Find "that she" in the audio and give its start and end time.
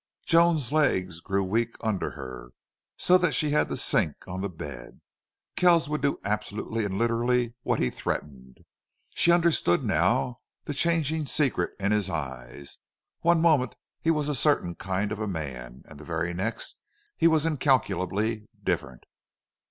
3.19-3.51